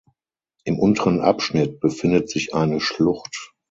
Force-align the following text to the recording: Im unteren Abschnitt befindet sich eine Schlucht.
Im 0.63 0.79
unteren 0.79 1.21
Abschnitt 1.21 1.79
befindet 1.79 2.27
sich 2.27 2.55
eine 2.55 2.79
Schlucht. 2.79 3.53